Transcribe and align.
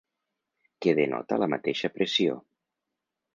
Que 0.85 0.95
denota 0.99 1.39
la 1.43 1.49
mateixa 1.55 1.93
pressió. 1.99 2.39